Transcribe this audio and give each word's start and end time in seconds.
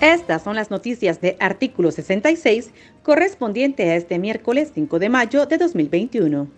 Estas 0.00 0.42
son 0.42 0.56
las 0.56 0.70
noticias 0.70 1.22
de 1.22 1.38
artículo 1.40 1.90
66 1.90 2.70
correspondiente 3.02 3.90
a 3.90 3.96
este 3.96 4.18
miércoles 4.18 4.70
5 4.74 4.98
de 4.98 5.08
mayo 5.08 5.46
de 5.46 5.56
2021. 5.56 6.48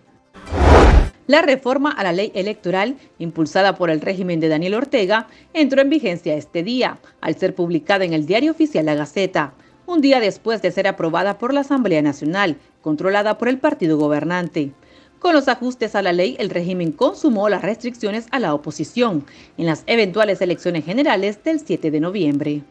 La 1.28 1.42
reforma 1.42 1.92
a 1.92 2.02
la 2.02 2.12
ley 2.12 2.32
electoral, 2.34 2.96
impulsada 3.18 3.76
por 3.76 3.90
el 3.90 4.00
régimen 4.00 4.40
de 4.40 4.48
Daniel 4.48 4.74
Ortega, 4.74 5.28
entró 5.54 5.82
en 5.82 5.88
vigencia 5.88 6.34
este 6.34 6.64
día, 6.64 6.98
al 7.20 7.36
ser 7.36 7.54
publicada 7.54 8.04
en 8.04 8.12
el 8.12 8.26
diario 8.26 8.50
oficial 8.50 8.86
La 8.86 8.96
Gaceta, 8.96 9.52
un 9.86 10.00
día 10.00 10.18
después 10.18 10.60
de 10.60 10.72
ser 10.72 10.88
aprobada 10.88 11.38
por 11.38 11.54
la 11.54 11.60
Asamblea 11.60 12.02
Nacional, 12.02 12.56
controlada 12.82 13.38
por 13.38 13.48
el 13.48 13.58
partido 13.58 13.98
gobernante. 13.98 14.72
Con 15.20 15.34
los 15.34 15.46
ajustes 15.46 15.94
a 15.94 16.02
la 16.02 16.12
ley, 16.12 16.34
el 16.40 16.50
régimen 16.50 16.90
consumó 16.90 17.48
las 17.48 17.62
restricciones 17.62 18.26
a 18.32 18.40
la 18.40 18.52
oposición 18.52 19.24
en 19.58 19.66
las 19.66 19.84
eventuales 19.86 20.40
elecciones 20.40 20.84
generales 20.84 21.44
del 21.44 21.60
7 21.60 21.92
de 21.92 22.00
noviembre. 22.00 22.62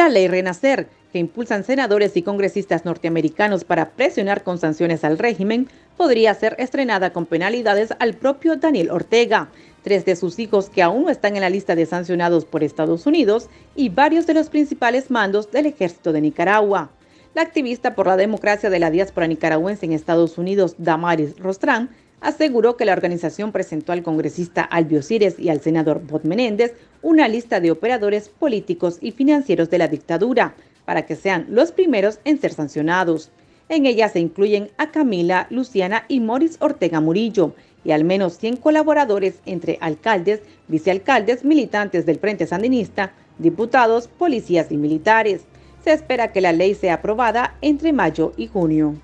La 0.00 0.08
ley 0.08 0.28
Renacer, 0.28 0.88
que 1.12 1.18
impulsan 1.18 1.62
senadores 1.62 2.16
y 2.16 2.22
congresistas 2.22 2.86
norteamericanos 2.86 3.64
para 3.64 3.90
presionar 3.90 4.42
con 4.42 4.56
sanciones 4.56 5.04
al 5.04 5.18
régimen, 5.18 5.68
podría 5.98 6.32
ser 6.32 6.56
estrenada 6.58 7.12
con 7.12 7.26
penalidades 7.26 7.92
al 7.98 8.14
propio 8.14 8.56
Daniel 8.56 8.92
Ortega, 8.92 9.50
tres 9.82 10.06
de 10.06 10.16
sus 10.16 10.38
hijos 10.38 10.70
que 10.70 10.82
aún 10.82 11.02
no 11.02 11.10
están 11.10 11.36
en 11.36 11.42
la 11.42 11.50
lista 11.50 11.74
de 11.74 11.84
sancionados 11.84 12.46
por 12.46 12.64
Estados 12.64 13.04
Unidos 13.04 13.50
y 13.76 13.90
varios 13.90 14.26
de 14.26 14.32
los 14.32 14.48
principales 14.48 15.10
mandos 15.10 15.50
del 15.50 15.66
ejército 15.66 16.14
de 16.14 16.22
Nicaragua. 16.22 16.90
La 17.34 17.42
activista 17.42 17.94
por 17.94 18.06
la 18.06 18.16
democracia 18.16 18.70
de 18.70 18.78
la 18.78 18.90
diáspora 18.90 19.26
nicaragüense 19.26 19.84
en 19.84 19.92
Estados 19.92 20.38
Unidos, 20.38 20.76
Damaris 20.78 21.38
Rostrán, 21.38 21.90
aseguró 22.20 22.76
que 22.76 22.84
la 22.84 22.92
organización 22.92 23.52
presentó 23.52 23.92
al 23.92 24.02
congresista 24.02 24.62
Albio 24.62 25.02
Cires 25.02 25.38
y 25.38 25.48
al 25.48 25.60
senador 25.60 26.02
Bot 26.06 26.24
Menéndez 26.24 26.74
una 27.02 27.28
lista 27.28 27.60
de 27.60 27.70
operadores 27.70 28.28
políticos 28.28 28.98
y 29.00 29.12
financieros 29.12 29.70
de 29.70 29.78
la 29.78 29.88
dictadura 29.88 30.54
para 30.84 31.06
que 31.06 31.16
sean 31.16 31.46
los 31.48 31.72
primeros 31.72 32.20
en 32.24 32.40
ser 32.40 32.52
sancionados. 32.52 33.30
En 33.68 33.86
ella 33.86 34.08
se 34.08 34.20
incluyen 34.20 34.70
a 34.76 34.90
Camila, 34.90 35.46
Luciana 35.50 36.04
y 36.08 36.20
Moris 36.20 36.56
Ortega 36.60 37.00
Murillo 37.00 37.54
y 37.84 37.92
al 37.92 38.04
menos 38.04 38.36
100 38.36 38.56
colaboradores 38.56 39.40
entre 39.46 39.78
alcaldes, 39.80 40.40
vicealcaldes, 40.68 41.44
militantes 41.44 42.04
del 42.04 42.18
Frente 42.18 42.46
Sandinista, 42.46 43.12
diputados, 43.38 44.08
policías 44.08 44.70
y 44.70 44.76
militares. 44.76 45.42
Se 45.82 45.92
espera 45.92 46.32
que 46.32 46.42
la 46.42 46.52
ley 46.52 46.74
sea 46.74 46.94
aprobada 46.94 47.56
entre 47.62 47.92
mayo 47.92 48.32
y 48.36 48.48
junio. 48.48 48.96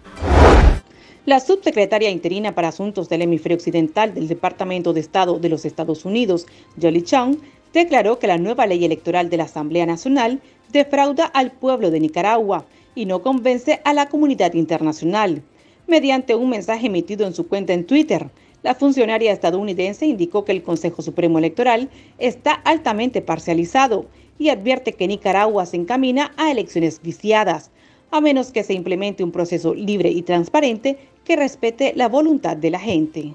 La 1.27 1.41
subsecretaria 1.41 2.09
interina 2.09 2.55
para 2.55 2.69
Asuntos 2.69 3.09
del 3.09 3.23
Hemisferio 3.23 3.57
Occidental 3.57 4.15
del 4.15 4.29
Departamento 4.29 4.93
de 4.93 5.01
Estado 5.01 5.41
de 5.41 5.49
los 5.49 5.65
Estados 5.65 6.05
Unidos, 6.05 6.47
Jolie 6.81 7.03
Chung, 7.03 7.39
declaró 7.73 8.21
que 8.21 8.29
la 8.29 8.39
nueva 8.39 8.65
ley 8.65 8.85
electoral 8.85 9.29
de 9.29 9.37
la 9.37 9.43
Asamblea 9.43 9.87
Nacional 9.87 10.41
defrauda 10.71 11.25
al 11.25 11.51
pueblo 11.51 11.91
de 11.91 11.99
Nicaragua 11.99 12.65
y 12.95 13.07
no 13.07 13.23
convence 13.23 13.81
a 13.83 13.93
la 13.93 14.09
comunidad 14.09 14.55
internacional. 14.55 15.43
Mediante 15.89 16.37
un 16.37 16.49
mensaje 16.49 16.87
emitido 16.87 17.27
en 17.27 17.35
su 17.35 17.49
cuenta 17.49 17.73
en 17.73 17.87
Twitter, 17.87 18.31
la 18.63 18.77
funcionaria 18.77 19.33
estadounidense 19.33 20.07
indicó 20.07 20.45
que 20.45 20.53
el 20.53 20.63
Consejo 20.63 21.03
Supremo 21.03 21.39
Electoral 21.39 21.91
está 22.19 22.53
altamente 22.53 23.21
parcializado 23.21 24.07
y 24.39 24.51
advierte 24.51 24.93
que 24.93 25.09
Nicaragua 25.09 25.67
se 25.67 25.77
encamina 25.77 26.31
a 26.37 26.53
elecciones 26.53 27.03
viciadas, 27.03 27.73
a 28.13 28.21
menos 28.21 28.53
que 28.53 28.63
se 28.63 28.75
implemente 28.75 29.25
un 29.25 29.33
proceso 29.33 29.75
libre 29.75 30.09
y 30.11 30.23
transparente 30.23 30.97
que 31.27 31.37
respete 31.37 31.93
la 31.97 32.09
voluntad 32.09 32.57
de 32.57 32.71
la 32.71 32.79
gente. 32.79 33.35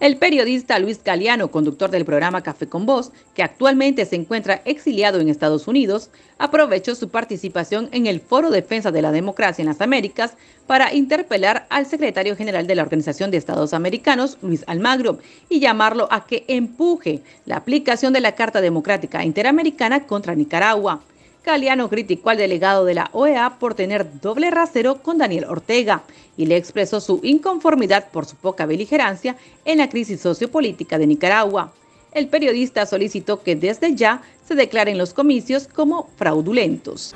El 0.00 0.16
periodista 0.16 0.78
Luis 0.78 1.02
Galeano, 1.02 1.50
conductor 1.50 1.90
del 1.90 2.04
programa 2.04 2.44
Café 2.44 2.68
con 2.68 2.86
Voz, 2.86 3.10
que 3.34 3.42
actualmente 3.42 4.06
se 4.06 4.14
encuentra 4.14 4.62
exiliado 4.64 5.18
en 5.18 5.28
Estados 5.28 5.66
Unidos, 5.66 6.10
aprovechó 6.38 6.94
su 6.94 7.08
participación 7.08 7.88
en 7.90 8.06
el 8.06 8.20
Foro 8.20 8.50
Defensa 8.50 8.92
de 8.92 9.02
la 9.02 9.10
Democracia 9.10 9.60
en 9.60 9.66
las 9.66 9.80
Américas 9.80 10.34
para 10.68 10.94
interpelar 10.94 11.66
al 11.68 11.86
secretario 11.86 12.36
general 12.36 12.68
de 12.68 12.76
la 12.76 12.82
Organización 12.82 13.32
de 13.32 13.38
Estados 13.38 13.74
Americanos, 13.74 14.38
Luis 14.40 14.62
Almagro, 14.68 15.18
y 15.48 15.58
llamarlo 15.58 16.06
a 16.12 16.26
que 16.26 16.44
empuje 16.46 17.22
la 17.44 17.56
aplicación 17.56 18.12
de 18.12 18.20
la 18.20 18.36
Carta 18.36 18.60
Democrática 18.60 19.24
Interamericana 19.24 20.06
contra 20.06 20.36
Nicaragua. 20.36 21.00
Galeano 21.48 21.88
criticó 21.88 22.28
al 22.28 22.36
delegado 22.36 22.84
de 22.84 22.92
la 22.92 23.08
OEA 23.14 23.58
por 23.58 23.74
tener 23.74 24.20
doble 24.20 24.50
rasero 24.50 25.02
con 25.02 25.16
Daniel 25.16 25.46
Ortega 25.48 26.02
y 26.36 26.44
le 26.44 26.58
expresó 26.58 27.00
su 27.00 27.20
inconformidad 27.22 28.10
por 28.10 28.26
su 28.26 28.36
poca 28.36 28.66
beligerancia 28.66 29.34
en 29.64 29.78
la 29.78 29.88
crisis 29.88 30.20
sociopolítica 30.20 30.98
de 30.98 31.06
Nicaragua. 31.06 31.72
El 32.12 32.28
periodista 32.28 32.84
solicitó 32.84 33.42
que 33.42 33.56
desde 33.56 33.94
ya 33.94 34.20
se 34.46 34.56
declaren 34.56 34.98
los 34.98 35.14
comicios 35.14 35.68
como 35.68 36.10
fraudulentos. 36.16 37.14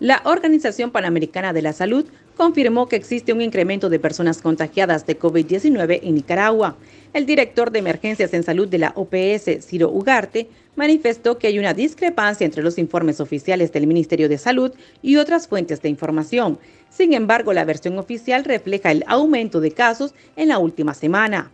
La 0.00 0.22
Organización 0.24 0.90
Panamericana 0.90 1.52
de 1.52 1.60
la 1.60 1.74
Salud 1.74 2.06
confirmó 2.38 2.88
que 2.88 2.96
existe 2.96 3.34
un 3.34 3.42
incremento 3.42 3.90
de 3.90 4.00
personas 4.00 4.40
contagiadas 4.40 5.06
de 5.06 5.18
COVID-19 5.18 6.00
en 6.02 6.14
Nicaragua. 6.14 6.76
El 7.12 7.26
director 7.26 7.70
de 7.70 7.80
emergencias 7.80 8.32
en 8.32 8.42
salud 8.42 8.66
de 8.68 8.78
la 8.78 8.94
OPS, 8.96 9.66
Ciro 9.66 9.90
Ugarte, 9.90 10.48
manifestó 10.76 11.36
que 11.36 11.46
hay 11.46 11.58
una 11.58 11.74
discrepancia 11.74 12.46
entre 12.46 12.62
los 12.62 12.78
informes 12.78 13.20
oficiales 13.20 13.70
del 13.70 13.86
Ministerio 13.86 14.30
de 14.30 14.38
Salud 14.38 14.72
y 15.02 15.16
otras 15.16 15.46
fuentes 15.46 15.82
de 15.82 15.90
información. 15.90 16.58
Sin 16.88 17.12
embargo, 17.12 17.52
la 17.52 17.66
versión 17.66 17.98
oficial 17.98 18.44
refleja 18.44 18.90
el 18.90 19.04
aumento 19.06 19.60
de 19.60 19.72
casos 19.72 20.14
en 20.36 20.48
la 20.48 20.58
última 20.58 20.94
semana. 20.94 21.50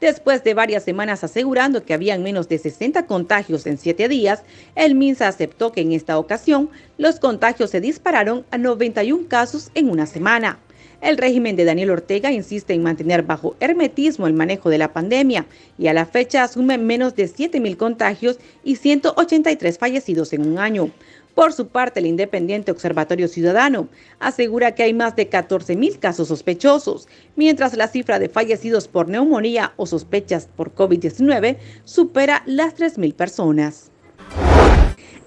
Después 0.00 0.44
de 0.44 0.54
varias 0.54 0.84
semanas 0.84 1.24
asegurando 1.24 1.84
que 1.84 1.92
habían 1.92 2.22
menos 2.22 2.48
de 2.48 2.58
60 2.58 3.06
contagios 3.06 3.66
en 3.66 3.78
siete 3.78 4.08
días, 4.08 4.44
el 4.76 4.94
MINSA 4.94 5.26
aceptó 5.26 5.72
que 5.72 5.80
en 5.80 5.90
esta 5.90 6.18
ocasión 6.18 6.70
los 6.98 7.18
contagios 7.18 7.70
se 7.70 7.80
dispararon 7.80 8.46
a 8.52 8.58
91 8.58 9.26
casos 9.28 9.72
en 9.74 9.90
una 9.90 10.06
semana. 10.06 10.60
El 11.00 11.16
régimen 11.16 11.56
de 11.56 11.64
Daniel 11.64 11.90
Ortega 11.90 12.30
insiste 12.30 12.74
en 12.74 12.82
mantener 12.82 13.22
bajo 13.22 13.56
hermetismo 13.58 14.26
el 14.26 14.34
manejo 14.34 14.68
de 14.68 14.76
la 14.76 14.92
pandemia 14.92 15.46
y 15.78 15.86
a 15.86 15.94
la 15.94 16.04
fecha 16.04 16.42
asume 16.42 16.76
menos 16.76 17.16
de 17.16 17.24
7.000 17.24 17.76
contagios 17.78 18.38
y 18.64 18.76
183 18.76 19.78
fallecidos 19.78 20.34
en 20.34 20.46
un 20.46 20.58
año. 20.58 20.90
Por 21.34 21.54
su 21.54 21.68
parte, 21.68 22.00
el 22.00 22.06
Independiente 22.06 22.70
Observatorio 22.70 23.28
Ciudadano 23.28 23.88
asegura 24.18 24.74
que 24.74 24.82
hay 24.82 24.92
más 24.92 25.16
de 25.16 25.30
14.000 25.30 25.98
casos 25.98 26.28
sospechosos, 26.28 27.08
mientras 27.34 27.74
la 27.76 27.88
cifra 27.88 28.18
de 28.18 28.28
fallecidos 28.28 28.86
por 28.86 29.08
neumonía 29.08 29.72
o 29.76 29.86
sospechas 29.86 30.50
por 30.54 30.74
COVID-19 30.74 31.56
supera 31.84 32.42
las 32.44 32.76
3.000 32.76 33.14
personas. 33.14 33.89